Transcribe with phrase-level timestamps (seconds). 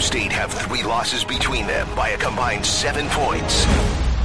[0.00, 3.64] State have three losses between them by a combined seven points.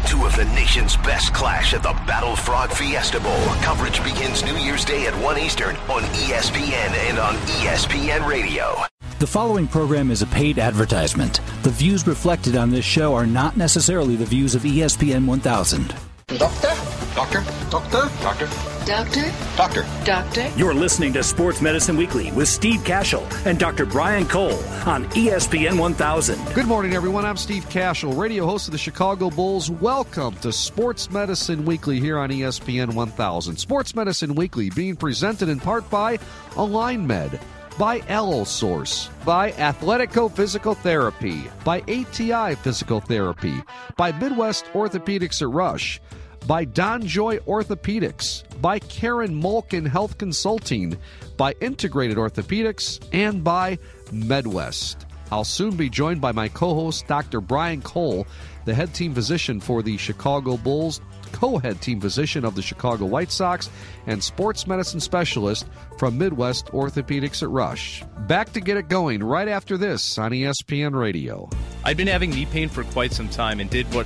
[0.09, 3.45] Two of the nation's best clash at the Battle Frog Fiesta Bowl.
[3.61, 8.75] Coverage begins New Year's Day at 1 Eastern on ESPN and on ESPN Radio.
[9.19, 11.41] The following program is a paid advertisement.
[11.63, 15.95] The views reflected on this show are not necessarily the views of ESPN 1000.
[16.37, 16.73] Doctor?
[17.15, 17.43] Doctor?
[17.69, 18.09] Doctor?
[18.21, 18.74] Doctor?
[18.85, 19.31] Doctor?
[19.57, 19.85] Doctor?
[20.03, 20.47] Doctor?
[20.55, 23.83] You're listening to Sports Medicine Weekly with Steve Kashul and Dr.
[23.83, 26.53] Brian Cole on ESPN 1000.
[26.53, 27.25] Good morning, everyone.
[27.25, 29.71] I'm Steve Kashul, radio host of the Chicago Bulls.
[29.71, 33.57] Welcome to Sports Medicine Weekly here on ESPN 1000.
[33.57, 36.17] Sports Medicine Weekly being presented in part by
[36.51, 37.41] AlignMed
[37.79, 43.55] by Allosource, by Athletico Physical Therapy, by ATI Physical Therapy,
[43.97, 45.99] by Midwest Orthopedics at Rush,
[46.47, 50.97] by DonJoy Orthopedics, by Karen Malkin Health Consulting,
[51.37, 53.77] by Integrated Orthopedics, and by
[54.11, 55.05] MedWest.
[55.31, 57.41] I'll soon be joined by my co host, Dr.
[57.41, 58.27] Brian Cole,
[58.65, 63.05] the head team physician for the Chicago Bulls, co head team physician of the Chicago
[63.05, 63.69] White Sox,
[64.05, 65.65] and sports medicine specialist
[65.97, 68.03] from Midwest Orthopedics at Rush.
[68.27, 71.49] Back to get it going right after this on ESPN Radio.
[71.83, 74.05] I'd been having knee pain for quite some time and did what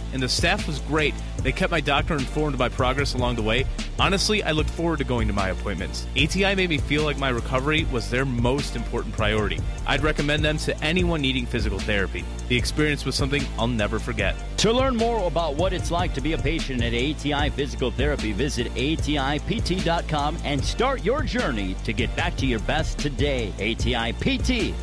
[0.13, 1.13] and the staff was great.
[1.37, 3.65] They kept my doctor informed of my progress along the way.
[3.99, 6.07] Honestly, I looked forward to going to my appointments.
[6.15, 9.59] ATI made me feel like my recovery was their most important priority.
[9.87, 12.23] I'd recommend them to anyone needing physical therapy.
[12.47, 14.35] The experience was something I'll never forget.
[14.57, 18.31] To learn more about what it's like to be a patient at ATI Physical Therapy,
[18.31, 23.53] visit ATIPT.com and start your journey to get back to your best today.
[23.57, 24.73] ATIPT.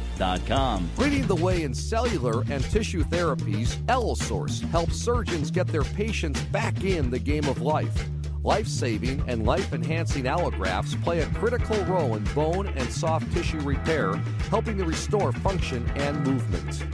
[0.98, 6.82] Leading the way in cellular and tissue therapies, Allosource helps surgeons get their patients back
[6.82, 8.08] in the game of life.
[8.42, 13.60] Life saving and life enhancing allografts play a critical role in bone and soft tissue
[13.60, 14.14] repair,
[14.50, 16.84] helping to restore function and movement.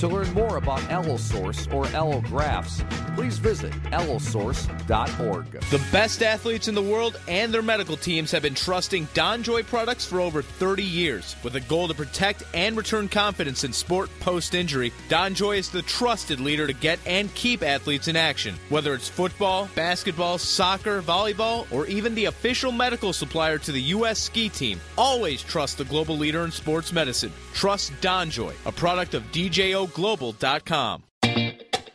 [0.00, 2.82] To learn more about Allosource or allografts,
[3.14, 5.50] please visit allosource.org.
[5.50, 10.06] The best athletes in the world and their medical teams have been trusting DonJoy products
[10.06, 11.36] for over 30 years.
[11.44, 15.82] With a goal to protect and return confidence in sport post injury, DonJoy is the
[15.82, 18.54] trusted leader to get and keep athletes in action.
[18.70, 24.18] Whether it's football, basketball, soccer, volleyball, or even the official medical supplier to the U.S.
[24.18, 27.34] ski team, always trust the global leader in sports medicine.
[27.52, 29.30] Trust DonJoy, a product of
[29.90, 31.04] DJOGlobal.com.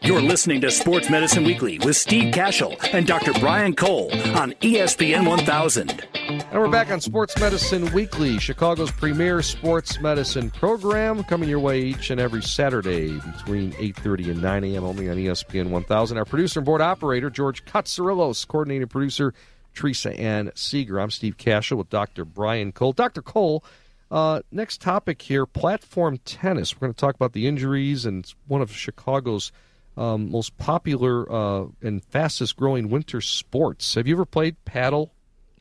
[0.01, 3.33] You're listening to Sports Medicine Weekly with Steve Kashul and Dr.
[3.39, 6.07] Brian Cole on ESPN 1000.
[6.27, 11.81] And we're back on Sports Medicine Weekly, Chicago's premier sports medicine program, coming your way
[11.81, 14.83] each and every Saturday between 8.30 and 9 a.m.
[14.83, 16.17] only on ESPN 1000.
[16.19, 19.33] Our producer and board operator, George Katsarillos, coordinating producer,
[19.73, 20.99] Teresa Ann Seeger.
[20.99, 22.25] I'm Steve Kashul with Dr.
[22.25, 22.93] Brian Cole.
[22.93, 23.23] Dr.
[23.23, 23.63] Cole,
[24.11, 26.75] uh, next topic here, platform tennis.
[26.75, 29.51] We're going to talk about the injuries and it's one of Chicago's
[29.97, 33.95] um, most popular uh, and fastest growing winter sports.
[33.95, 35.13] Have you ever played paddle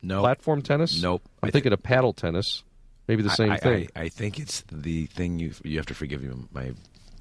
[0.02, 0.20] No.
[0.20, 1.00] platform tennis?
[1.02, 1.22] Nope.
[1.42, 2.64] I'm thinking of paddle tennis.
[3.06, 3.88] Maybe the same I, I- thing.
[3.94, 6.34] I, I think it's the thing you you have to forgive me.
[6.52, 6.72] My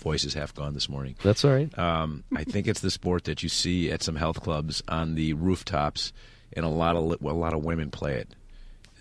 [0.01, 1.15] voice is half gone this morning.
[1.21, 1.77] That's all right.
[1.77, 5.33] Um, I think it's the sport that you see at some health clubs on the
[5.33, 6.13] rooftops,
[6.53, 8.33] and a lot of a lot of women play it.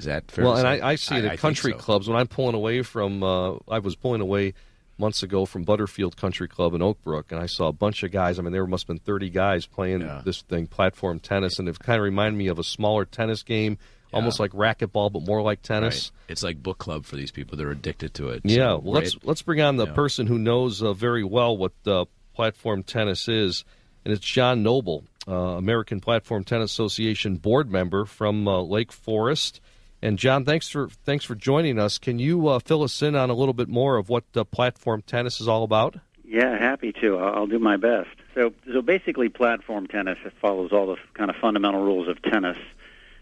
[0.02, 0.44] Is that fair?
[0.44, 0.82] well, to and?
[0.82, 1.78] I, I see I at think country so.
[1.78, 3.22] clubs when I'm pulling away from.
[3.22, 4.54] Uh, I was pulling away
[4.98, 8.38] months ago from Butterfield Country Club in Oakbrook, and I saw a bunch of guys.
[8.38, 10.22] I mean, there must have been 30 guys playing Yeah.
[10.24, 13.78] this thing, platform tennis, and it kind of reminded me of a smaller tennis game,
[14.12, 16.10] almost like racquetball, but more like tennis.
[16.12, 16.30] Right.
[16.32, 17.56] It's like book club for these people.
[17.56, 18.42] They're addicted to it.
[18.44, 19.92] Yeah, So, well, let's let's bring on the Yeah.
[19.94, 22.04] person who knows uh, very well what uh,
[22.34, 23.64] platform tennis is,
[24.04, 29.60] and it's John Noble, uh, American Platform Tennis Association board member from uh, Lake Forest.
[30.02, 31.96] And John, thanks for thanks for joining us.
[31.96, 35.02] Can you uh, fill us in on a little bit more of what uh, platform
[35.02, 35.96] tennis is all about?
[36.24, 37.18] Yeah, happy to.
[37.18, 38.08] I'll do my best.
[38.34, 42.56] So, so basically, platform tennis follows all the kind of fundamental rules of tennis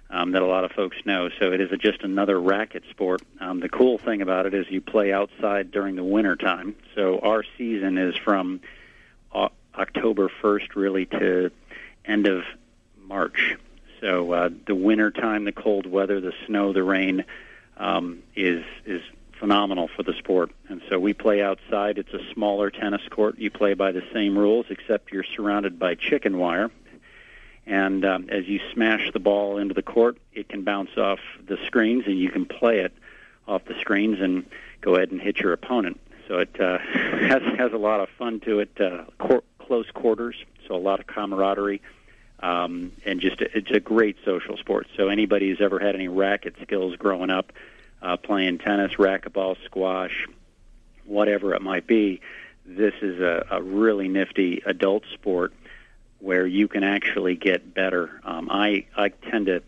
[0.08, 1.28] um, that a lot of folks know.
[1.38, 3.20] So, it is a, just another racket sport.
[3.40, 6.76] Um, the cool thing about it is you play outside during the winter time.
[6.94, 8.60] So, our season is from
[9.34, 11.50] o- October 1st really to
[12.04, 12.44] end of
[12.96, 13.56] March.
[14.00, 17.24] So, uh, the winter time, the cold weather, the snow, the rain
[17.76, 19.02] um, is is
[19.40, 20.50] phenomenal for the sport.
[20.68, 21.98] And so we play outside.
[21.98, 23.38] It's a smaller tennis court.
[23.38, 26.70] You play by the same rules, except you're surrounded by chicken wire.
[27.66, 31.56] And um, as you smash the ball into the court, it can bounce off the
[31.66, 32.92] screens, and you can play it
[33.48, 34.44] off the screens and
[34.80, 36.00] go ahead and hit your opponent.
[36.28, 38.80] So it uh, has has a lot of fun to it.
[38.80, 40.36] Uh, cor- close quarters,
[40.66, 41.80] so a lot of camaraderie,
[42.40, 44.86] um, and just it's a great social sport.
[44.96, 47.52] So anybody who's ever had any racket skills growing up,
[48.02, 50.26] uh, playing tennis, racquetball, squash,
[51.04, 52.20] whatever it might be,
[52.64, 55.52] this is a, a really nifty adult sport
[56.20, 58.20] where you can actually get better.
[58.24, 59.62] Um, I I tend to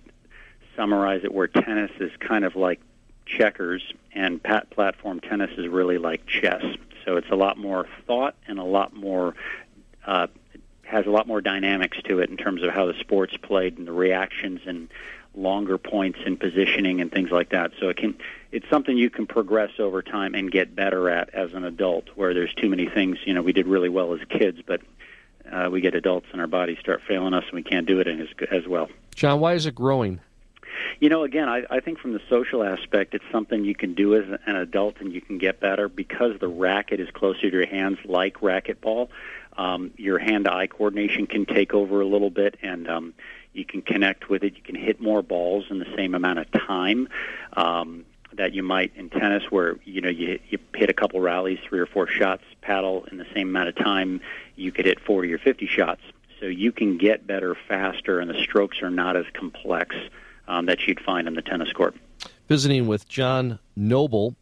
[0.76, 2.80] summarize it where tennis is kind of like
[3.26, 3.82] checkers
[4.14, 6.64] and pat platform tennis is really like chess.
[7.04, 9.34] So it's a lot more thought and a lot more
[10.06, 10.28] uh,
[10.92, 13.86] has a lot more dynamics to it in terms of how the sport's played and
[13.86, 14.88] the reactions and
[15.34, 17.72] longer points and positioning and things like that.
[17.80, 18.14] So it can
[18.52, 22.08] it's something you can progress over time and get better at as an adult.
[22.14, 24.82] Where there's too many things, you know, we did really well as kids, but
[25.50, 28.06] uh, we get adults and our bodies start failing us and we can't do it
[28.06, 28.88] as as well.
[29.14, 30.20] John, why is it growing?
[31.00, 34.14] You know, again, I, I think from the social aspect, it's something you can do
[34.14, 37.66] as an adult and you can get better because the racket is closer to your
[37.66, 39.08] hands, like racquetball.
[39.56, 43.14] Um, your hand-eye coordination can take over a little bit, and um,
[43.52, 44.56] you can connect with it.
[44.56, 47.08] You can hit more balls in the same amount of time.
[47.52, 48.04] Um,
[48.34, 51.78] that you might in tennis, where you know you you hit a couple rallies, three
[51.78, 54.20] or four shots, paddle in the same amount of time,
[54.56, 56.00] you could hit 40 or 50 shots.
[56.40, 59.94] So you can get better faster, and the strokes are not as complex
[60.48, 61.94] um, that you'd find in the tennis court.
[62.48, 64.34] Visiting with John Noble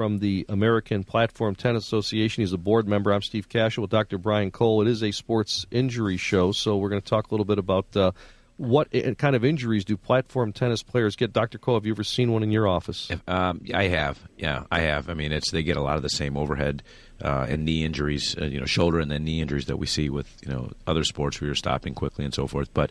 [0.00, 2.40] from the American Platform Tennis Association.
[2.40, 3.12] He's a board member.
[3.12, 4.16] I'm Steve Kashul with Dr.
[4.16, 4.80] Brian Cole.
[4.80, 7.94] It is a sports injury show, so we're going to talk a little bit about
[7.94, 8.12] uh,
[8.56, 8.88] what
[9.18, 11.34] kind of injuries do platform tennis players get.
[11.34, 11.58] Dr.
[11.58, 13.10] Cole, have you ever seen one in your office?
[13.28, 14.18] Um, I have.
[14.38, 15.10] Yeah, I have.
[15.10, 16.82] I mean, it's they get a lot of the same overhead
[17.22, 20.08] uh, and knee injuries, uh, you know, shoulder and then knee injuries that we see
[20.08, 22.72] with you know other sports where you're stopping quickly and so forth.
[22.72, 22.90] But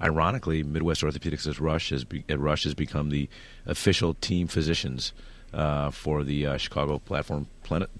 [0.00, 3.28] ironically, Midwest Orthopedics as Rush has be, at Rush has become the
[3.66, 5.12] official team physicians
[5.52, 7.46] uh, for the uh, Chicago Platform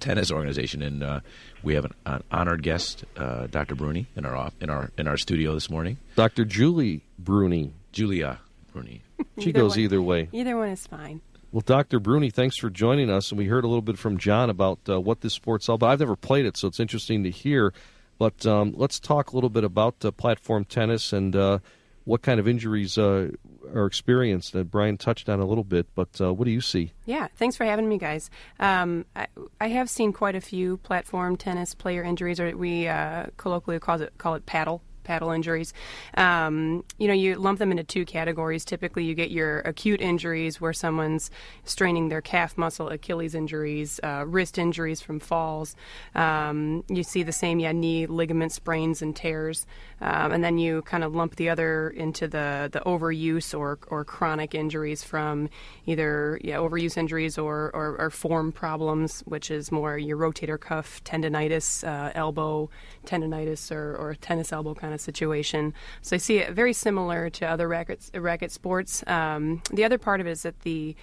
[0.00, 1.20] Tennis Organization, and uh,
[1.62, 3.75] we have an, an honored guest, uh, Dr.
[3.75, 5.98] Bruene, in our in our in our studio this morning.
[6.14, 6.44] Dr.
[6.44, 8.40] Julie Bruene, Julia
[8.75, 9.00] Bruene.
[9.38, 9.81] she goes one.
[9.81, 10.28] either way.
[10.32, 11.20] Either one is fine.
[11.52, 12.00] Well, Dr.
[12.00, 13.31] Bruene, thanks for joining us.
[13.31, 15.90] And we heard a little bit from John about uh, what this sport's all about.
[15.90, 17.72] I've never played it, so it's interesting to hear.
[18.19, 21.58] But um, let's talk a little bit about uh, platform tennis and uh,
[22.06, 23.28] what kind of injuries uh,
[23.74, 24.52] are experienced.
[24.52, 26.92] that Brian touched on a little bit, but uh, what do you see?
[27.04, 28.30] Yeah, thanks for having me, guys.
[28.60, 29.26] Um, I,
[29.60, 34.00] I, have seen quite a few platform tennis player injuries, or we uh, colloquially call
[34.00, 35.72] it call it paddle paddle injuries.
[36.16, 38.64] Um, you know, you lump them into two categories.
[38.64, 41.30] Typically, you get your acute injuries where someone's
[41.64, 45.76] straining their calf muscle, Achilles injuries, uh, wrist injuries from falls.
[46.14, 49.66] Um, you see the same, yeah, knee ligament sprains and tears.
[50.00, 54.04] Um, and then you kind of lump the other into the, the overuse or, or
[54.04, 55.48] chronic injuries from
[55.86, 61.02] either yeah, overuse injuries or, or, or form problems, which is more your rotator cuff
[61.04, 62.68] tendonitis, uh, elbow
[63.06, 65.72] tendonitis, or, or tennis elbow kind of situation.
[66.02, 69.02] So I see it very similar to other racket, racket sports.
[69.06, 70.96] Um, the other part of it is that the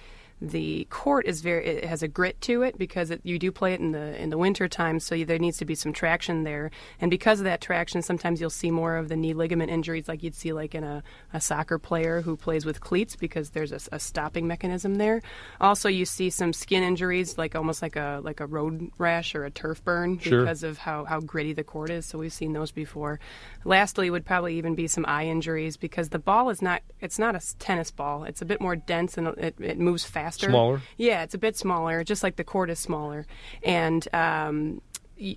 [0.50, 3.72] the court is very it has a grit to it because it, you do play
[3.72, 6.70] it in the in the winter time so there needs to be some traction there.
[7.00, 10.22] And because of that traction sometimes you'll see more of the knee ligament injuries like
[10.22, 11.02] you'd see like in a,
[11.32, 15.22] a soccer player who plays with cleats because there's a, a, stopping mechanism there.
[15.60, 19.44] Also you see some skin injuries like almost like a like a road rash or
[19.44, 20.40] a turf burn sure.
[20.40, 23.18] because of how, how gritty the court is so we've seen those before.
[23.64, 27.34] Lastly would probably even be some eye injuries because the ball is not it's not
[27.34, 28.24] a tennis ball.
[28.24, 30.50] It's a bit more dense and it, it moves fast faster.
[30.50, 30.82] Smaller?
[30.96, 33.26] Yeah, it's a bit smaller, just like the court is smaller.
[33.62, 34.80] And um,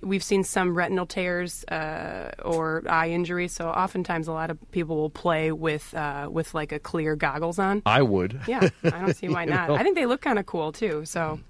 [0.02, 3.52] we've seen some retinal tears uh, or eye injuries.
[3.52, 7.58] So oftentimes, a lot of people will play with uh, with like a clear goggles
[7.58, 7.82] on.
[7.86, 8.40] I would.
[8.46, 9.68] Yeah, I don't see why not.
[9.68, 9.76] Know?
[9.76, 11.04] I think they look kind of cool too.
[11.04, 11.40] So.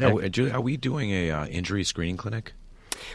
[0.00, 2.52] are we doing a uh, injury screening clinic?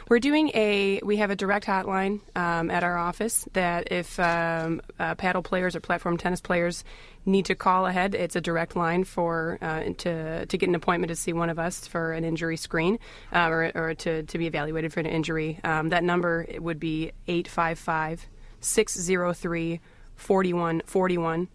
[0.10, 1.00] We're doing a.
[1.04, 5.76] We have a direct hotline um, at our office that if um, uh, paddle players
[5.76, 6.84] or platform tennis players
[7.26, 11.10] need to call ahead, it's a direct line for uh, to to get an appointment
[11.10, 13.00] to see one of us for an injury screen
[13.34, 15.60] uh, or, or to to be evaluated for an injury.
[15.64, 18.28] Um, that number would be 855
[18.60, 19.80] 603
[20.16, 21.48] 4141.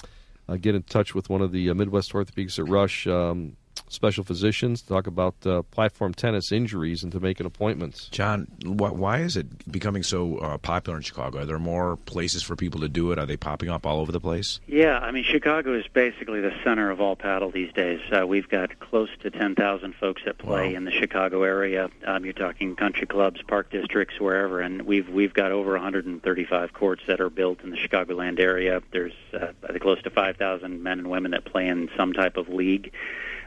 [0.48, 3.56] uh, get in touch with one of the uh, Midwest Orthopedics at Rush um,
[3.94, 8.08] special physicians to talk about uh, platform tennis injuries and to making appointments.
[8.10, 11.38] John, wh- why is it becoming so uh, popular in Chicago?
[11.40, 13.18] Are there more places for people to do it?
[13.18, 14.60] Are they popping up all over the place?
[14.66, 18.00] Yeah, I mean, Chicago is basically the center of all paddle these days.
[18.12, 20.76] Uh, we've got close to 10,000 folks that play Wow.
[20.76, 21.88] in the Chicago area.
[22.06, 27.02] Um, you're talking country clubs, park districts, wherever, and we've we've got over 135 courts
[27.06, 28.82] that are built in the Chicagoland area.
[28.92, 32.36] There's uh, I think close to 5,000 men and women that play in some type
[32.36, 32.92] of league.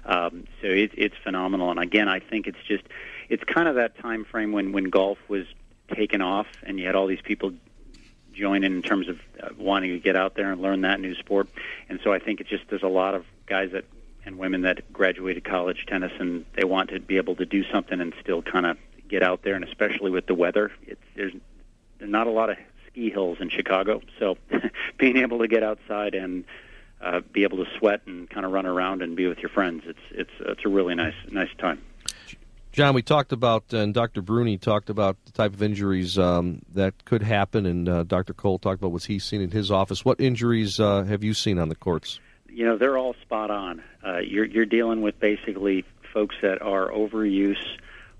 [0.07, 1.69] Um, so it, it's phenomenal.
[1.69, 2.83] And again, I think it's just
[3.29, 5.45] it's kind of that time frame when when golf was
[5.93, 7.53] taken off, and you had all these people
[8.33, 11.15] join in in terms of uh, wanting to get out there and learn that new
[11.15, 11.49] sport.
[11.89, 13.85] And so I think it's just there's a lot of guys that
[14.25, 18.01] and women that graduated college tennis and they want to be able to do something
[18.01, 21.33] and still kind of get out there and especially with the weather, it's there's
[21.97, 24.01] there's not a lot of ski hills in Chicago.
[24.19, 24.37] So
[24.97, 26.43] being able to get outside and
[27.01, 29.83] uh, be able to sweat and kind of run around and be with your friends,
[29.85, 31.81] it's it's it's a really nice nice time.
[32.71, 34.21] John, we talked about, and Dr.
[34.21, 38.35] Bruene talked about the type of injuries um, that could happen, and uh, Dr.
[38.35, 40.05] Cole talked about what he's seen in his office.
[40.05, 42.19] What injuries uh, have you seen on the courts?
[42.57, 43.83] you know they're all spot on.
[44.05, 47.63] Uh, you're you're dealing with basically folks that are overuse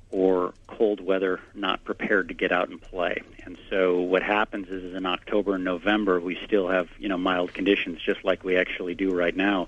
[0.10, 3.22] or cold weather, not prepared to get out and play.
[3.44, 7.18] And so what happens is, is in October and November we still have you know
[7.18, 9.68] mild conditions, just like we actually do right now.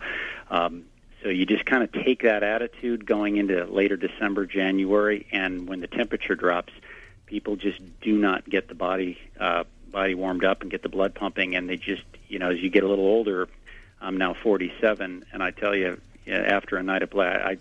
[0.50, 0.86] Um,
[1.22, 5.82] so you just kind of take that attitude going into later December, January, and when
[5.82, 6.72] the temperature drops,
[7.26, 11.14] people just do not get the body uh, body warmed up and get the blood
[11.14, 13.48] pumping, and they just you know as you get a little older.
[14.02, 17.58] I'm now 47, and I tell you, after a night of play, I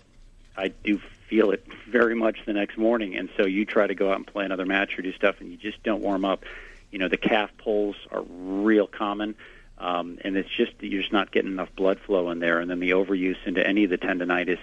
[0.55, 3.15] I do feel it very much the next morning.
[3.15, 5.51] And so you try to go out and play another match or do stuff, and
[5.51, 6.43] you just don't warm up.
[6.91, 9.35] You know, the calf pulls are real common,
[9.77, 12.59] um, and it's just that you're just not getting enough blood flow in there.
[12.59, 14.59] And then the overuse into any of the tendonitis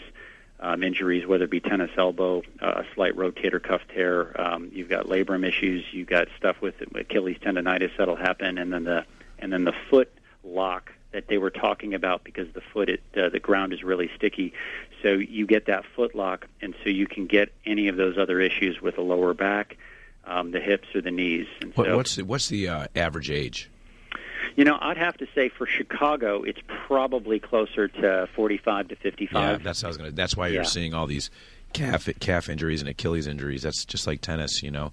[0.58, 4.88] um, injuries, whether it be tennis elbow, uh, a slight rotator cuff tear, um, you've
[4.88, 9.04] got labrum issues, you've got stuff with Achilles tendonitis that'll happen, and then the
[9.38, 10.10] and then the foot
[10.42, 14.10] lock that they were talking about because the foot, it, uh, the ground is really
[14.16, 14.52] sticky.
[15.02, 18.40] So you get that foot lock, and so you can get any of those other
[18.40, 19.76] issues with the lower back,
[20.24, 21.46] um, the hips, or the knees.
[21.60, 23.70] And What, so, what's the, what's the uh, average age?
[24.56, 29.32] you know, I'd have to say for Chicago, it's probably closer to 45 to 55.
[29.32, 29.62] Yeah, 55.
[29.62, 30.10] that's how I was gonna.
[30.12, 31.30] That's why you're seeing all these
[31.72, 33.62] calf calf injuries and Achilles injuries.
[33.62, 34.62] That's just like tennis.
[34.62, 34.92] You know,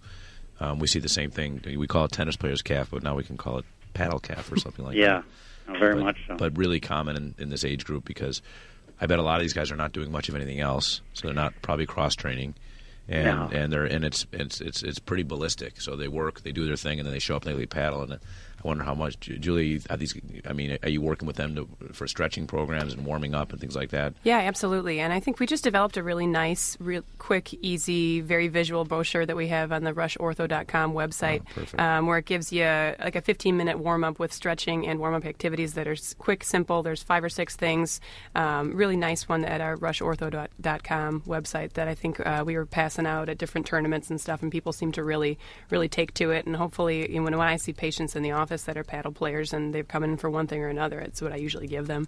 [0.59, 1.61] um, we see the same thing.
[1.65, 4.57] We call it tennis player's calf, but now we can call it paddle calf or
[4.57, 5.21] something like yeah,
[5.67, 5.73] that.
[5.73, 6.35] no, very but, much so.
[6.35, 8.41] But really common in, in this age group because
[9.01, 11.27] I bet a lot of these guys are not doing much of anything else, so
[11.27, 12.55] they're not probably cross training.
[13.09, 13.49] And No.
[13.51, 15.81] and they're and it's it's it's it's pretty ballistic.
[15.81, 18.01] So they work, they do their thing, and then they show up and they paddle.
[18.03, 18.19] And
[18.63, 19.81] I wonder how much, Julie.
[19.89, 20.15] Are these?
[20.47, 23.59] I mean, are you working with them to, for stretching programs and warming up and
[23.59, 24.13] things like that?
[24.23, 24.99] Yeah, absolutely.
[25.01, 29.25] And I think we just developed a really nice, real quick, easy, very visual brochure
[29.25, 31.41] that we have on the rushortho.com website,
[31.77, 34.99] Oh, um, where it gives you like a 15 minute warm up with stretching and
[34.99, 36.83] warm up activities that are quick, simple.
[36.83, 37.99] There's five or six things.
[38.33, 43.05] Um, really nice one at our rushortho.com website that I think uh, we were passing
[43.05, 45.37] out at different tournaments and stuff, and people seem to really,
[45.69, 46.45] really take to it.
[46.45, 49.11] And hopefully, you know, when, when I see patients in the office that are paddle
[49.11, 51.87] players and they've come in for one thing or another, it's what I usually give
[51.87, 52.07] them.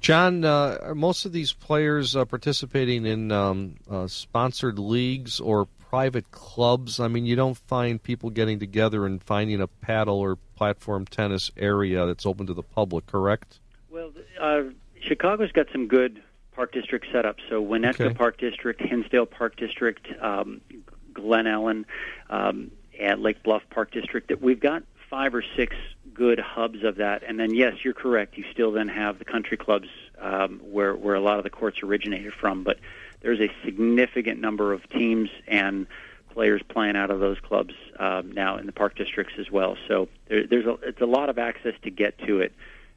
[0.00, 5.64] John, uh, are most of these players uh, participating in um, uh, sponsored leagues or
[5.88, 7.00] private clubs?
[7.00, 11.50] I mean, you don't find people getting together and finding a paddle or platform tennis
[11.56, 13.60] area that's open to the public, correct?
[13.88, 14.64] Well, uh,
[15.00, 17.40] Chicago's got some good park district setups.
[17.48, 18.14] So Winnetka Okay.
[18.14, 20.60] Park District, Hinsdale Park District, um,
[21.12, 21.84] Glen Ellyn,
[22.30, 24.28] um, and Lake Bluff Park District.
[24.28, 24.82] That we've got
[25.14, 25.76] five or six
[26.12, 27.22] good hubs of that.
[27.22, 28.36] And then, yes, you're correct.
[28.36, 29.88] You still then have the country clubs
[30.20, 32.64] um, where where a lot of the courts originated from.
[32.64, 32.80] But
[33.20, 35.86] there's a significant number of teams and
[36.30, 39.76] players playing out of those clubs um, now in the park districts as well.
[39.86, 42.52] So there, there's a, it's a lot of access to get to it.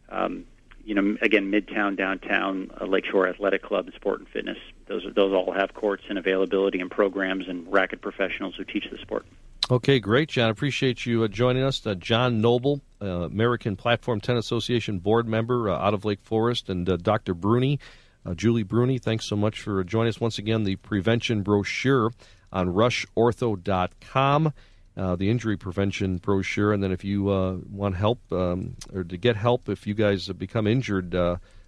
[0.09, 0.45] Um,
[0.83, 4.57] you know, again, Midtown, downtown, uh, Lakeshore Athletic Club, and Sport and Fitness.
[4.88, 8.97] Those those all have courts and availability and programs and racket professionals who teach the
[8.97, 9.24] sport.
[9.69, 10.50] Okay, great, John.
[10.50, 11.86] Appreciate you uh, joining us.
[11.86, 16.69] Uh, John Noble, uh, American Platform Tennis Association board member uh, out of Lake Forest,
[16.69, 17.36] and uh, Dr.
[17.36, 17.77] Bruene,
[18.25, 19.01] uh, Julie Bruene.
[19.01, 20.63] Thanks so much for joining us once again.
[20.63, 22.13] The prevention brochure
[22.53, 24.53] on rushortho.com,
[24.95, 26.71] uh, the injury prevention brochure.
[26.71, 27.24] And then if you
[27.69, 31.13] want help um, or to get help if you guys become injured,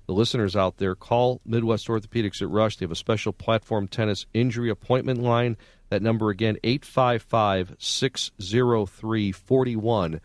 [0.09, 2.77] the listeners out there, call Midwest Orthopedics at Rush.
[2.77, 5.55] They have a special platform tennis injury appointment line.
[5.89, 10.19] That number again, 855 603 41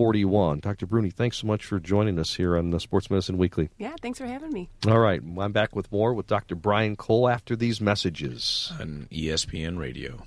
[0.00, 0.60] 41.
[0.60, 0.86] Dr.
[0.86, 3.68] Bruene, thanks so much for joining us here on the Sports Medicine Weekly.
[3.76, 4.70] Yeah, thanks for having me.
[4.88, 6.54] All right, I'm back with more with Dr.
[6.54, 10.22] Brian Cole after these messages on ESPN Radio.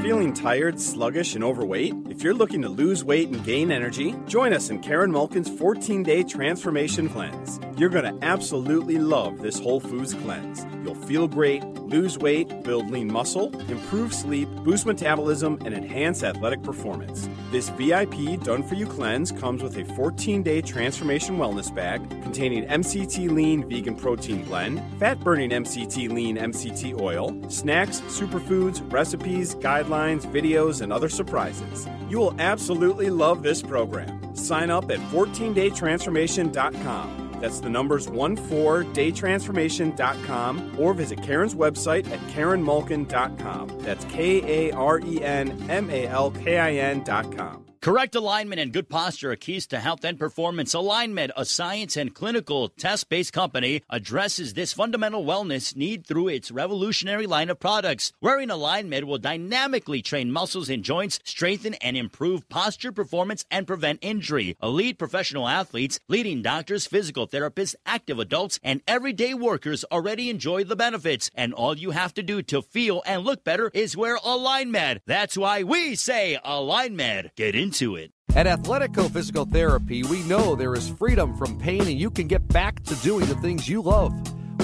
[0.00, 1.92] Feeling tired, sluggish, and overweight?
[2.08, 6.02] If you're looking to lose weight and gain energy, join us in Karen Malkin's 14
[6.02, 7.60] day transformation cleanse.
[7.76, 10.64] You're going to absolutely love this Whole Foods cleanse.
[10.82, 16.62] You'll feel great, lose weight, build lean muscle, improve sleep, boost metabolism, and enhance athletic
[16.62, 17.28] performance.
[17.50, 22.64] This VIP Done For You cleanse comes with a 14 day transformation wellness bag containing
[22.66, 30.24] MCT Lean Vegan Protein Blend, fat burning MCT Lean MCT Oil, snacks, superfoods, recipes, guidelines,
[30.26, 31.88] videos, and other surprises.
[32.08, 34.36] You will absolutely love this program.
[34.36, 37.28] Sign up at 14daytransformation.com.
[37.40, 43.78] That's the numbers 14daytransformation.com or visit Karen's website at karenmalkin.com.
[43.80, 47.67] That's K A R E N M A L K I N.com.
[47.80, 50.74] Correct alignment and good posture are keys to health and performance.
[50.74, 56.50] AlignMed, a science and clinical test based company, addresses this fundamental wellness need through its
[56.50, 58.12] revolutionary line of products.
[58.20, 64.00] Wearing AlignMed will dynamically train muscles and joints, strengthen and improve posture performance, and prevent
[64.02, 64.56] injury.
[64.60, 70.74] Elite professional athletes, leading doctors, physical therapists, active adults, and everyday workers already enjoy the
[70.74, 71.30] benefits.
[71.32, 74.98] And all you have to do to feel and look better is wear AlignMed.
[75.06, 77.36] That's why we say AlignMed.
[77.36, 78.10] Get in into it.
[78.34, 82.48] At Athletico Physical Therapy, we know there is freedom from pain and you can get
[82.48, 84.14] back to doing the things you love.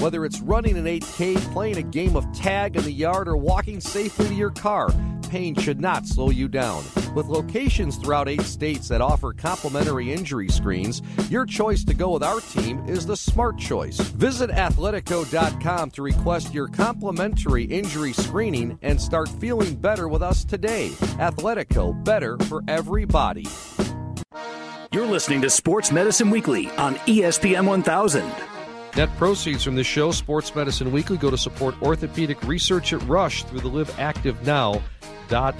[0.01, 3.79] Whether it's running an 8K, playing a game of tag in the yard, or walking
[3.79, 4.89] safely to your car,
[5.35, 6.81] pain should not slow you down.
[7.13, 12.23] With locations throughout eight states that offer complimentary injury screens, your choice to go with
[12.23, 13.99] our team is the smart choice.
[13.99, 20.91] Visit athletico.com to request your complimentary injury screening and start feeling better with us today.
[21.19, 23.45] Athletico, better for everybody.
[24.93, 28.54] You're listening to Sports Medicine Weekly on ESPN 1000.
[28.95, 33.43] Net proceeds from this show, Sports Medicine Weekly, go to support orthopedic research at Rush
[33.43, 34.81] through the Live Active Now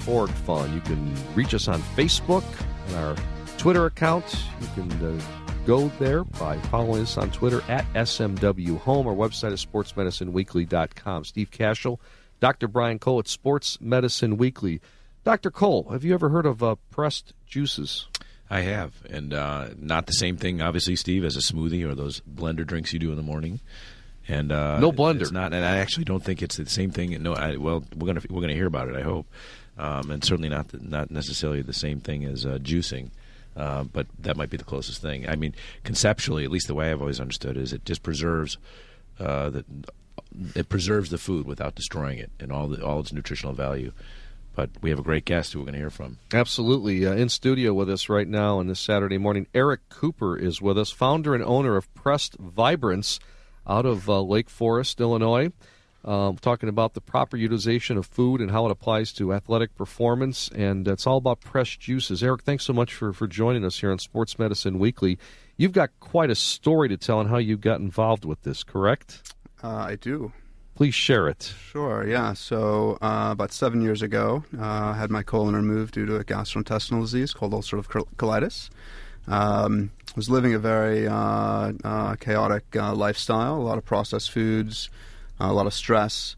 [0.08, 0.74] org fund.
[0.74, 2.44] You can reach us on Facebook
[2.88, 3.15] and our
[3.58, 4.46] Twitter account.
[4.62, 5.22] You can uh,
[5.65, 9.07] go there by following us on Twitter at SMW Home.
[9.07, 11.25] Our website is sportsmedicineweekly.com.
[11.25, 12.00] Steve Kashul,
[12.40, 12.68] Dr.
[12.68, 14.81] Brian Cole at Sports Medicine Weekly.
[15.24, 15.50] Dr.
[15.50, 18.07] Cole, have you ever heard of uh, pressed juices?
[18.50, 22.22] I have, and uh, not the same thing, obviously, Steve, as a smoothie or those
[22.22, 23.60] blender drinks you do in the morning.
[24.27, 25.22] And uh, no blender.
[25.22, 27.22] It's not, and I actually don't think it's the same thing.
[27.22, 28.96] No, I, well, we're gonna we're gonna hear about it.
[28.96, 29.27] I hope,
[29.77, 33.10] um, and certainly not the, not necessarily the same thing as uh, juicing.
[33.55, 35.29] Uh, but that might be the closest thing.
[35.29, 38.58] I mean, conceptually, at least the way I've always understood is it just preserves
[39.20, 39.66] uh, the
[40.55, 43.92] it preserves the food without destroying it and all the, all its nutritional value.
[44.55, 46.18] But we have a great guest who we're going to hear from.
[46.33, 47.05] Absolutely.
[47.05, 50.77] Uh, in studio with us right now on this Saturday morning, Eric Cooper is with
[50.77, 53.20] us, founder and owner of Pressed Vibrance
[53.68, 55.51] out of uh, Lake Forest, Illinois.
[56.05, 60.50] Um, talking about the proper utilization of food and how it applies to athletic performance.
[60.50, 62.22] And it's all about pressed juices.
[62.22, 65.18] Eric, thanks so much for, for joining us here on Sports Medicine Weekly.
[65.57, 69.33] You've got quite a story to tell on how you got involved with this, correct?
[69.63, 70.31] Uh, I do.
[70.75, 71.53] Please share it.
[71.72, 72.33] Sure, yeah.
[72.33, 76.24] So, uh, about seven years ago, uh, I had my colon removed due to a
[76.25, 78.70] gastrointestinal disease called ulcerative colitis.
[79.27, 84.90] Um, was living a very uh, uh, chaotic uh, lifestyle, a lot of processed foods,
[85.40, 86.35] a lot of stress.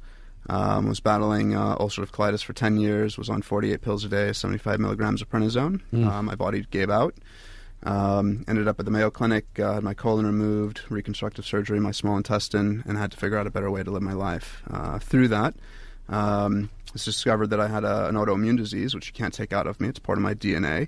[0.50, 4.80] Um, was battling ulcerative colitis for 10 years, was on 48 pills a day, 75
[4.80, 5.82] milligrams of prednisone.
[5.92, 6.24] Mm.
[6.24, 7.14] my body gave out.
[7.84, 11.92] Um, ended up at the Mayo Clinic, uh, had my colon removed, reconstructive surgery, my
[11.92, 14.64] small intestine, and had to figure out a better way to live my life.
[14.70, 15.54] Uh, through that,
[16.10, 19.80] um, discovered that I had a, an autoimmune disease, which you can't take out of
[19.80, 19.90] me.
[19.90, 20.88] It's part of my DNA.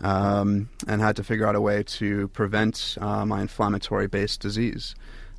[0.00, 4.94] Um, and had to figure out a way to prevent uh, my inflammatory based disease.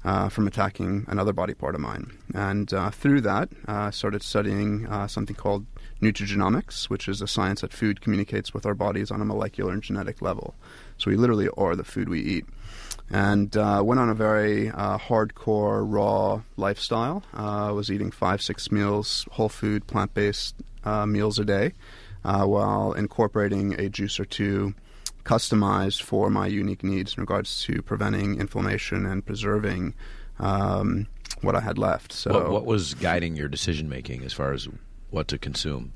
[0.06, 2.12] Uh, from attacking another body part of mine.
[2.36, 5.66] And uh, through that, I uh, started studying uh, something called
[6.04, 9.82] nutrigenomics, which is a science that food communicates with our bodies on a molecular and
[9.82, 10.56] genetic level.
[10.98, 12.46] So we literally are the food we eat.
[13.10, 17.24] And uh, went on a very uh, hardcore, raw lifestyle.
[17.34, 21.74] I uh, was eating five, six meals, whole food, plant based uh, meals a day,
[22.24, 24.74] uh, while incorporating a juice or two
[25.24, 29.94] customized for my unique needs in regards to preventing inflammation and preserving
[30.40, 31.08] um,
[31.42, 32.12] what I had left.
[32.12, 34.68] So, what, what was guiding your decision making as far as
[35.14, 35.94] what to consume?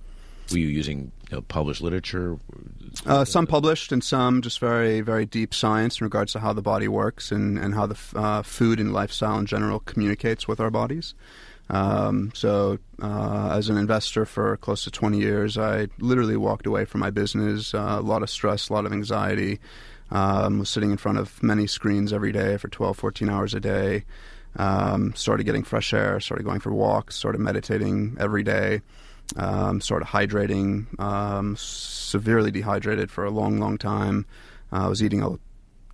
[0.52, 2.38] Were you using you know, published literature?
[3.06, 6.62] Uh, some published and some just very, very deep science in regards to how the
[6.62, 10.70] body works and, and how the uh, food and lifestyle in general communicates with our
[10.70, 11.16] bodies.
[11.70, 16.86] Um, so, uh, as an investor for close to 20 years, I literally walked away
[16.86, 17.74] from my business.
[17.74, 19.60] Uh, a lot of stress, a lot of anxiety.
[20.10, 23.60] Um, was sitting in front of many screens every day for 12, 14 hours a
[23.60, 24.06] day.
[24.56, 28.82] Um, started getting fresh air, started going for walks, started meditating every day,
[29.36, 34.26] um, started hydrating, um, severely dehydrated for a long, long time.
[34.72, 35.38] Uh, I was eating a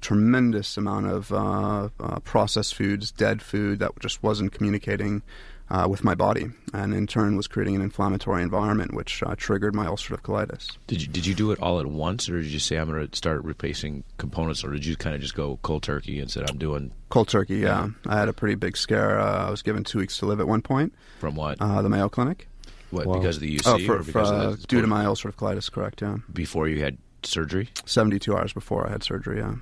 [0.02, 5.24] tremendous amount of uh, uh, processed foods, dead food that just wasn't communicating
[5.70, 9.74] uh, with my body, and in turn was creating an inflammatory environment, which uh, triggered
[9.74, 10.78] my ulcerative colitis.
[10.88, 13.08] Did you did you do it all at once, or did you say I'm going
[13.08, 16.50] to start replacing components, or did you kind of just go cold turkey and said
[16.50, 17.58] I'm doing cold turkey?
[17.58, 19.20] Yeah, I had a pretty big scare.
[19.20, 20.94] Uh, I was given two weeks to live at one point.
[21.20, 21.60] From what?
[21.60, 22.48] Uh, the Mayo Clinic.
[22.94, 23.64] What because of the UC?
[23.66, 26.02] Oh, for, or because for, of the, due to my ulcerative colitis, correct?
[26.02, 26.18] Yeah.
[26.32, 27.70] Before you had surgery.
[27.86, 29.40] Seventy-two hours before I had surgery.
[29.40, 29.56] Yeah.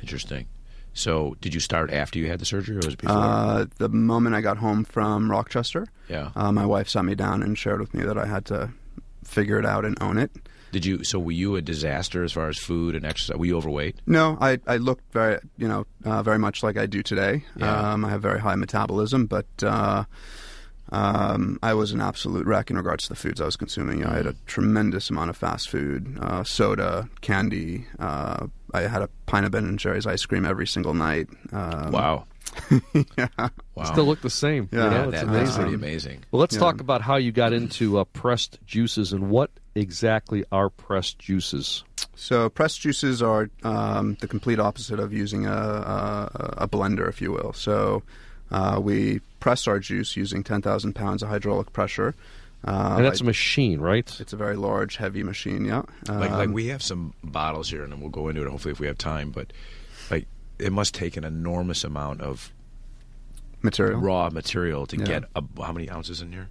[0.00, 0.46] Interesting.
[0.94, 3.16] So, did you start after you had the surgery, or was it before?
[3.16, 6.30] Uh, the moment I got home from Rochester, yeah.
[6.34, 8.70] Uh, my wife sat me down and shared with me that I had to
[9.24, 10.32] figure it out and own it.
[10.72, 11.04] Did you?
[11.04, 13.36] So, were you a disaster as far as food and exercise?
[13.36, 13.96] Were you overweight?
[14.06, 17.44] No, I I looked very you know uh, very much like I do today.
[17.56, 17.92] Yeah.
[17.92, 19.46] Um, I have very high metabolism, but.
[20.90, 24.04] Um, I was an absolute wreck in regards to the foods I was consuming.
[24.04, 27.86] I had a tremendous amount of fast food, uh, soda, candy.
[27.98, 31.28] Uh, I had a pint of Ben and Jerry's ice cream every single night.
[31.52, 32.24] Um, Wow.
[33.18, 33.28] yeah.
[33.74, 33.84] Wow.
[33.84, 34.68] Still look the same.
[34.72, 34.84] Yeah.
[34.84, 35.10] you know?
[35.10, 35.44] That- amazing.
[35.44, 36.24] that's pretty amazing.
[36.30, 36.60] Well, let's Yeah.
[36.60, 41.84] talk about how you got into uh, pressed juices and what exactly are pressed juices.
[42.16, 47.20] So pressed juices are um, the complete opposite of using a, a, a blender, if
[47.20, 47.52] you will.
[47.52, 48.02] So
[48.50, 52.14] uh, we press our juice using 10,000 pounds of hydraulic pressure.
[52.66, 54.18] Uh, and that's a machine, right?
[54.20, 55.64] It's a very large, heavy machine.
[55.64, 55.82] Yeah.
[56.08, 58.48] Like, like Um, we have some bottles here, and then we'll go into it.
[58.50, 59.30] Hopefully, if we have time.
[59.30, 59.52] But
[60.10, 60.26] like,
[60.58, 62.52] it must take an enormous amount of
[63.62, 64.00] material.
[64.00, 65.04] raw material to Yeah.
[65.04, 66.48] get a, how many ounces in here?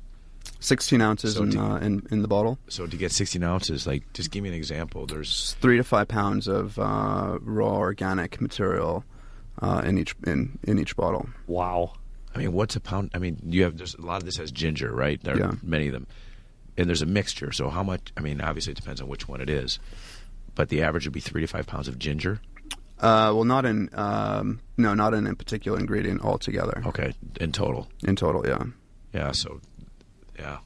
[0.59, 2.57] 16 ounces So in, to- uh, in in the bottle.
[2.69, 5.05] So to get 16 ounces, like, just give me an example.
[5.07, 9.03] There's Three to five pounds of uh, raw organic material
[9.61, 11.27] uh, in each in, in each bottle.
[11.47, 11.93] Wow.
[12.37, 13.11] I mean, what's a pound?
[13.13, 15.21] I mean, you have there's a lot of this has ginger, right?
[15.21, 16.07] There are many of them,
[16.77, 17.51] and there's a mixture.
[17.51, 18.11] So how much?
[18.15, 19.79] I mean, obviously it depends on which one it is,
[20.55, 22.39] but the average would be three to five pounds of ginger.
[22.99, 26.83] Uh, well, not in um, no, not in a particular ingredient altogether.
[26.85, 27.87] Okay, in total.
[28.03, 28.63] In total, yeah.
[29.13, 29.31] Yeah.
[29.31, 29.61] So,
[30.37, 30.57] yeah.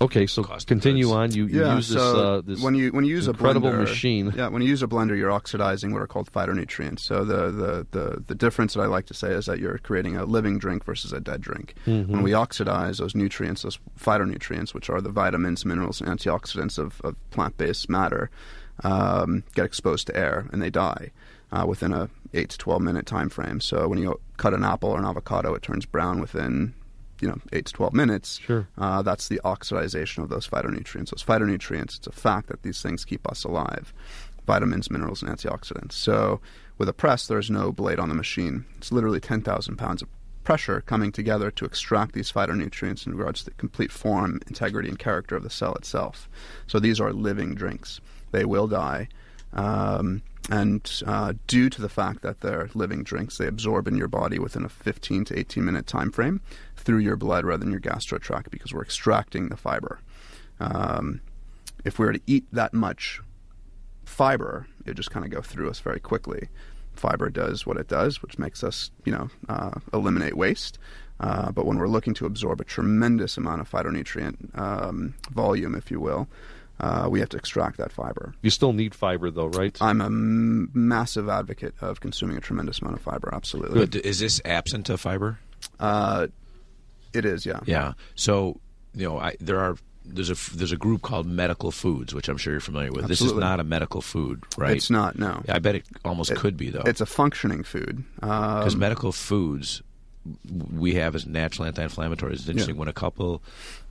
[0.00, 1.32] Okay, so Cost continue on.
[1.32, 3.72] You, you yeah, use this, so uh, this when you when you use incredible a
[3.72, 4.32] blender, machine.
[4.36, 7.00] Yeah, when you use a blender, you're oxidizing what are called phytonutrients.
[7.00, 10.16] So the, the, the, the difference that I like to say is that you're creating
[10.16, 11.74] a living drink versus a dead drink.
[11.86, 12.12] Mm-hmm.
[12.12, 17.00] When we oxidize those nutrients, those phytonutrients, which are the vitamins, minerals, and antioxidants of,
[17.02, 18.30] of plant-based matter,
[18.82, 21.12] um, get exposed to air and they die
[21.52, 23.60] uh, within a eight to twelve minute time frame.
[23.60, 26.74] So when you cut an apple or an avocado, it turns brown within
[27.20, 28.38] you know eight to twelve minutes.
[28.38, 28.68] Sure.
[28.76, 31.10] Uh, that's the oxidization of those phytonutrients.
[31.10, 33.92] Those phytonutrients, it's a fact that these things keep us alive
[34.46, 35.92] vitamins, minerals, and antioxidants.
[35.92, 36.40] So
[36.78, 38.64] with a press, there's no blade on the machine.
[38.76, 40.08] It's literally 10,000 pounds of
[40.44, 44.98] pressure coming together to extract these phytonutrients in regards to the complete form, integrity, and
[44.98, 46.28] character of the cell itself.
[46.66, 48.00] So these are living drinks.
[48.30, 49.08] They will die.
[49.54, 54.08] Um, and uh, due to the fact that they're living drinks, they absorb in your
[54.08, 56.40] body within a 15 to 18 minute time frame
[56.76, 60.00] through your blood rather than your gastro tract because we're extracting the fiber.
[60.60, 61.22] Um,
[61.84, 63.20] if we were to eat that much
[64.04, 66.48] fiber, it just kind of go through us very quickly.
[66.92, 70.78] Fiber does what it does, which makes us, you know, uh, eliminate waste.
[71.20, 75.90] Uh, but when we're looking to absorb a tremendous amount of phytonutrient um, volume, if
[75.90, 76.28] you will,
[76.80, 78.34] uh, we have to extract that fiber.
[78.42, 79.76] You still need fiber, though, right?
[79.80, 83.30] I'm a m- massive advocate of consuming a tremendous amount of fiber.
[83.32, 83.86] Absolutely.
[83.86, 85.38] But is this absent of fiber?
[85.78, 86.26] Uh,
[87.12, 87.60] it is, yeah.
[87.66, 87.92] Yeah.
[88.16, 88.60] So
[88.94, 92.36] you know, I, there are there's a there's a group called medical foods, which I'm
[92.36, 93.06] sure you're familiar with.
[93.08, 94.76] This is not a medical food, right?
[94.76, 95.42] It's not, no.
[95.48, 96.82] I bet it almost It- could be though.
[96.84, 98.04] It's a functioning food.
[98.16, 99.80] because Um, medical foods
[100.72, 102.32] we have as natural anti-inflammatories.
[102.34, 102.80] It's interesting Yeah.
[102.80, 103.42] when a couple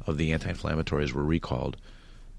[0.08, 1.78] of the anti-inflammatories were recalled.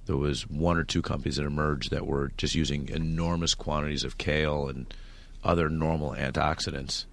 [0.07, 4.19] There was one or two companies that emerged that were just using enormous quantities of
[4.19, 4.93] kale and
[5.43, 7.05] other normal antioxidants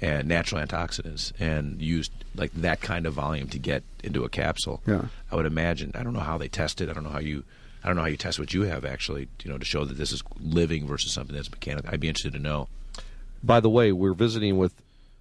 [0.00, 4.80] and natural antioxidants and used like that kind of volume to get into a capsule.
[4.86, 5.06] Yeah.
[5.30, 5.92] I would imagine.
[5.94, 6.88] I don't know how they test it.
[6.88, 7.44] I don't know how you.
[7.82, 9.28] I don't know how you test what you have actually.
[9.42, 11.90] You know, to show that this is living versus something that's mechanical.
[11.92, 12.68] I'd be interested to know.
[13.42, 14.74] By the way, we're visiting with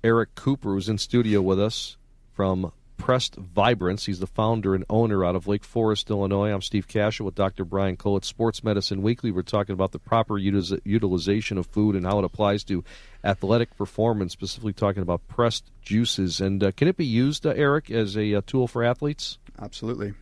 [0.03, 1.97] Eric Cooper, who's in studio with us
[2.34, 4.05] from Pressed Vibrance.
[4.05, 6.51] He's the founder and owner out of Lake Forest, Illinois.
[6.51, 7.63] I'm Steve Kashul with Dr.
[7.63, 9.31] Brian Cole at Sports Medicine Weekly.
[9.31, 12.83] We're talking about the proper util- utilization of food and how it applies to
[13.23, 16.41] athletic performance, specifically talking about pressed juices.
[16.41, 19.38] And uh, can it be used, uh, Eric, as a, uh, tool for athletes?
[19.60, 20.13] Absolutely.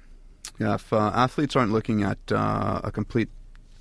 [0.59, 3.29] Yeah, if uh, athletes aren't looking at uh, a complete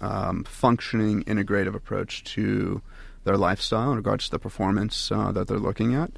[0.00, 2.82] um, functioning integrative approach to
[3.24, 6.10] their lifestyle in regards to the performance uh, that they're looking at,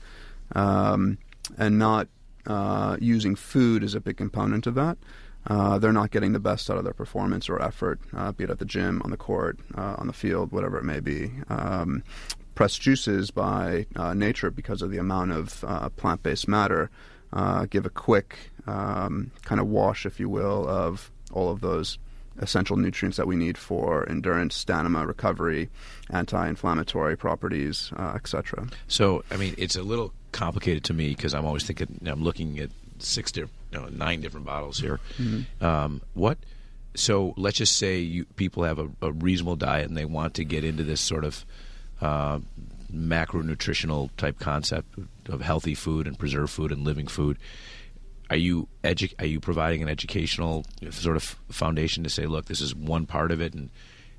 [0.54, 1.18] um,
[1.56, 2.08] and not
[2.46, 4.98] uh, using food as a big component of that.
[5.46, 8.50] Uh, they're not getting the best out of their performance or effort, uh, be it
[8.50, 11.30] at the gym, on the court, uh, on the field, whatever it may be.
[11.48, 12.02] Um,
[12.56, 15.64] pressed juices by uh, nature, because of the amount of
[15.96, 16.90] plant based matter,
[17.70, 21.98] give a quick um, kind of wash, if you will, of all of those
[22.38, 25.68] essential nutrients that we need for endurance, stamina, recovery,
[26.11, 28.68] anti-inflammatory properties, uh, etc.
[28.88, 32.59] So, I mean, it's a little complicated to me because I'm always thinking I'm looking
[32.59, 35.01] at six different, you know, nine different bottles here.
[35.18, 35.64] Mm-hmm.
[35.64, 36.38] Um, what?
[36.94, 40.44] So let's just say you, people have a, a, reasonable diet and they want to
[40.44, 41.44] get into this sort of
[42.01, 42.40] uh,
[42.92, 47.38] macronutritional type concept of healthy food and preserved food and living food
[48.30, 52.60] are you edu- are you providing an educational sort of foundation to say, look, this
[52.60, 53.70] is one part of it, and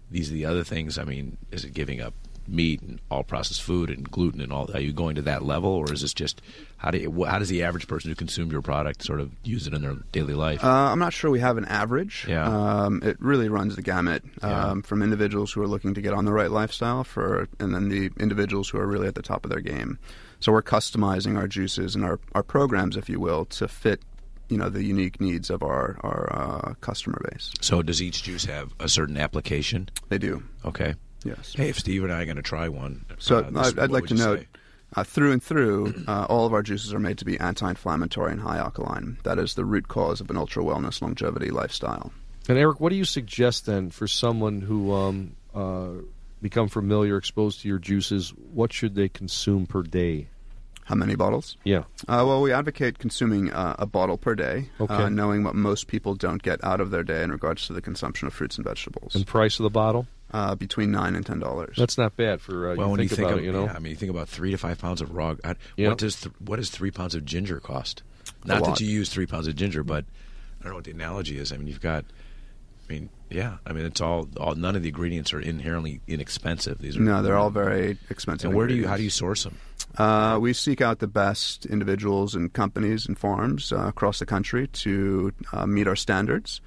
[0.09, 0.97] these are the other things?
[0.97, 2.13] I mean, is it giving up
[2.47, 4.69] meat and all processed food and gluten and all?
[4.73, 6.41] Are you going to that level, or is this just
[6.77, 9.67] how do you, how does the average person who consumes your product sort of use
[9.67, 10.63] it in their daily life?
[10.63, 12.25] Uh, I'm not sure we have an average.
[12.27, 12.47] Yeah.
[12.47, 14.81] Um, it really runs the gamut um, yeah.
[14.83, 18.11] from individuals who are looking to get on the right lifestyle for, and then the
[18.19, 19.99] individuals who are really at the top of their game.
[20.39, 24.02] So we're customizing our juices and our, our programs, if you will, to fit
[24.50, 27.52] you know the unique needs of our our uh, customer base.
[27.62, 29.89] So does each juice have a certain application?
[30.10, 30.43] They do.
[30.65, 30.95] Okay.
[31.23, 31.54] Yes.
[31.56, 34.06] Hey, if Steve and I are going to try one, so uh, I'd, I'd like
[34.08, 34.45] to note.
[34.95, 38.39] Uh, through and through, uh, all of our juices are made to be anti-inflammatory and
[38.39, 39.17] high alkaline.
[39.23, 42.13] That is the root cause of an ultra wellness longevity lifestyle.
[42.47, 45.89] And Eric, what do you suggest then for someone who um, uh,
[46.41, 48.30] become familiar, exposed to your juices?
[48.54, 50.28] What should they consume per day?
[50.86, 51.58] How many bottles?
[51.65, 51.84] Yeah.
[52.08, 54.93] Uh, well, we advocate consuming uh, a bottle per day, okay.
[54.93, 57.82] uh, knowing what most people don't get out of their day in regards to the
[57.82, 59.13] consumption of fruits and vegetables.
[59.13, 60.08] And price of the bottle?
[60.32, 61.76] Uh, between nine and ten dollars.
[61.78, 62.88] That's not bad for uh, well.
[62.88, 64.10] You when think you think about of, it, you know, yeah, I mean, you think
[64.10, 65.36] about three to five pounds of raw.
[65.43, 65.89] I, yep.
[65.89, 68.04] What does th- what does three pounds of ginger cost?
[68.43, 70.04] Not that you use three pounds of ginger, but
[70.60, 71.54] I don't know what the analogy is.
[71.54, 72.04] I mean, you've got
[72.89, 73.57] I mean, yeah.
[73.65, 74.55] I mean, it's all, all.
[74.55, 76.79] None of the ingredients are inherently inexpensive.
[76.79, 78.49] These are no, they're all very expensive.
[78.49, 78.87] And where do you?
[78.87, 79.57] How do you source them?
[79.97, 84.67] Uh, we seek out the best individuals and companies and farms uh, across the country
[84.67, 86.61] to uh, meet our standards.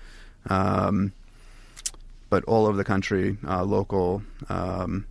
[0.48, 1.12] Um,
[2.28, 4.22] but all over the country, uh, local.
[4.48, 5.06] Um,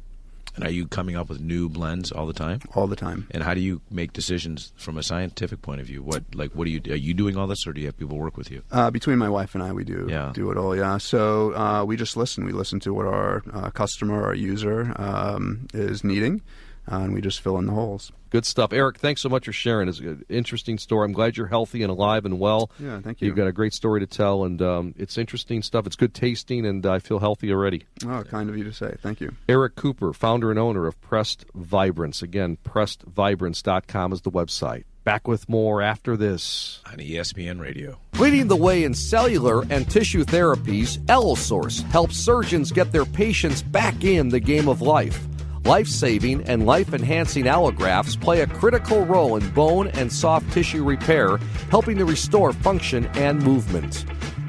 [0.60, 2.60] and are you coming up with new blends all the time?
[2.76, 3.28] All the time.
[3.32, 6.04] And how do you make decisions from a scientific point of view?
[6.04, 8.18] What like what do you are you doing all this, or do you have people
[8.18, 8.62] work with you?
[8.70, 10.32] Uh, between my wife and I, we do yeah.
[10.34, 10.76] do it all.
[10.76, 10.98] Yeah.
[10.98, 12.44] So uh, we just listen.
[12.44, 16.42] We listen to what our uh, customer, our user, um, is needing,
[16.92, 18.12] uh, and we just fill in the holes.
[18.32, 19.00] Good stuff, Eric.
[19.00, 19.90] Thanks so much for sharing.
[19.90, 21.06] It's an interesting story.
[21.06, 22.70] I'm glad you're healthy and alive and well.
[22.80, 23.28] Yeah, thank you.
[23.28, 25.88] You've got a great story to tell, and um, it's interesting stuff.
[25.88, 27.86] It's good tasting, and I feel healthy already.
[28.06, 28.96] Oh, kind of you to say.
[29.02, 29.34] Thank you.
[29.48, 32.22] Eric Cooper, founder and owner of Pressed Vibrance.
[32.22, 34.84] Again, pressedvibrance.com is the website.
[35.04, 37.98] Back with more after this on ESPN Radio.
[38.20, 44.04] Leading the way in cellular and tissue therapies, Allosource helps surgeons get their patients back
[44.04, 45.26] in the game of life.
[45.70, 50.84] Life saving and life enhancing allografts play a critical role in bone and soft tissue
[50.84, 51.38] repair,
[51.70, 54.04] helping to restore function and movement.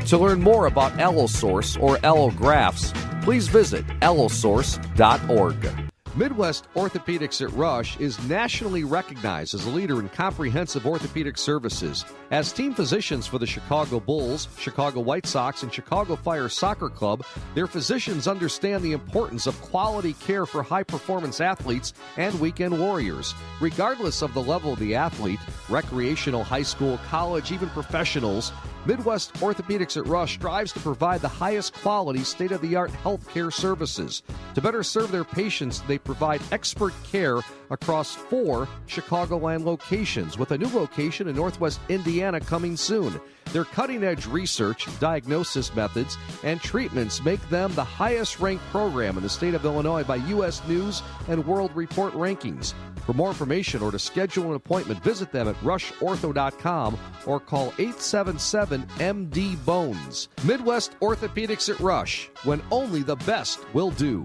[0.06, 5.89] To learn more about Allosource or allografts, please visit allosource.org.
[6.16, 12.05] Midwest Orthopedics at Rush is nationally recognized as a leader in comprehensive orthopedic services.
[12.33, 17.25] As team physicians for the Chicago Bulls, Chicago White Sox, and Chicago Fire Soccer Club,
[17.55, 23.33] their physicians understand the importance of quality care for high performance athletes and weekend warriors.
[23.61, 28.51] Regardless of the level of the athlete, recreational, high school, college, even professionals,
[28.86, 33.52] Midwest Orthopedics at Rush strives to provide the highest quality, state of the art healthcare
[33.52, 34.22] services.
[34.54, 40.58] To better serve their patients, they provide expert care across four Chicagoland locations, with a
[40.58, 43.20] new location in Northwest Indiana coming soon.
[43.52, 49.22] Their cutting edge research, diagnosis methods, and treatments make them the highest ranked program in
[49.22, 50.62] the state of Illinois by U.S.
[50.68, 52.74] News and World Report rankings.
[53.04, 58.86] For more information or to schedule an appointment, visit them at rushortho.com or call 877
[58.98, 60.28] MD Bones.
[60.44, 64.24] Midwest Orthopedics at Rush, when only the best will do.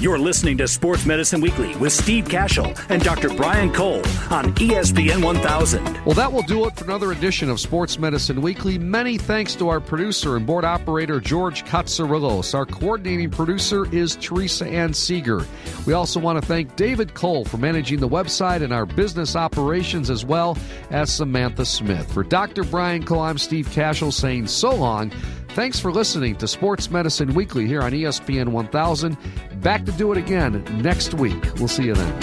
[0.00, 3.28] You're listening to Sports Medicine Weekly with Steve Kashul and Dr.
[3.28, 3.98] Brian Cole
[4.30, 6.06] on ESPN 1000.
[6.06, 8.78] Well, that will do it for another edition of Sports Medicine Weekly.
[8.78, 12.54] Many thanks to our producer and board operator, George Katsarillos.
[12.54, 15.44] Our coordinating producer is Teresa Ann Seeger.
[15.86, 20.08] We also want to thank David Cole for managing the website and our business operations,
[20.08, 20.56] as well
[20.88, 22.10] as Samantha Smith.
[22.10, 22.64] For Dr.
[22.64, 25.12] Brian Cole, I'm Steve Kashul saying so long.
[25.54, 29.16] Thanks for listening to Sports Medicine Weekly here on ESPN 1000.
[29.60, 31.44] Back to do it again next week.
[31.56, 32.20] We'll see you then.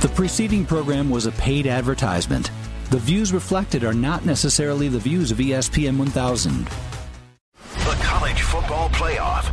[0.00, 2.50] The preceding program was a paid advertisement.
[2.90, 6.64] The views reflected are not necessarily the views of ESPN 1000.
[6.64, 9.49] The College Football Playoff.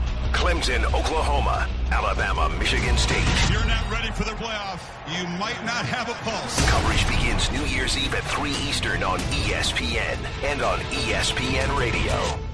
[0.48, 1.68] Clemson, Oklahoma.
[1.92, 3.28] Alabama, Michigan State.
[3.52, 4.80] You're not ready for the playoff.
[5.20, 6.66] You might not have a pulse.
[6.70, 10.18] Coverage begins New Year's Eve at 3 Eastern on ESPN
[10.50, 12.47] and on ESPN Radio.